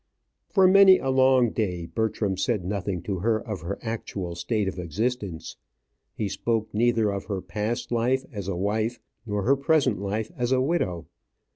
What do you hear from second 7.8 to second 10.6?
life as a wife nor her present life as a